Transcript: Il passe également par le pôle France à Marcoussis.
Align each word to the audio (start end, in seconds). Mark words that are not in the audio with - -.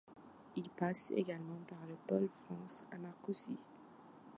Il 0.55 0.67
passe 0.71 1.11
également 1.15 1.59
par 1.69 1.77
le 1.87 1.93
pôle 2.07 2.27
France 2.47 2.85
à 2.91 2.97
Marcoussis. 2.97 3.59